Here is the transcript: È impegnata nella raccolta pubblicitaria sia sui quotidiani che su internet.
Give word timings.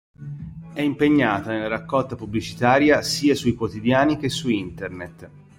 È 0.73 0.81
impegnata 0.81 1.51
nella 1.51 1.67
raccolta 1.67 2.15
pubblicitaria 2.15 3.03
sia 3.03 3.35
sui 3.35 3.53
quotidiani 3.53 4.17
che 4.17 4.29
su 4.29 4.49
internet. 4.49 5.29